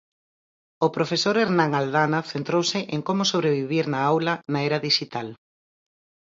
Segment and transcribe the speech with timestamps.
[0.85, 5.27] O profesor Hernán Aldana centrouse en como sobrevivir na aula na era dixital.